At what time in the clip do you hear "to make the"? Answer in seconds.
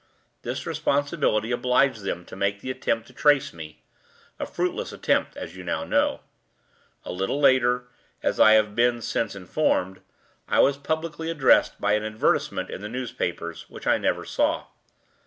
2.25-2.71